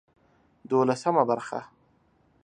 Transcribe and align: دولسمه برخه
دولسمه 0.69 1.25
برخه 1.25 1.61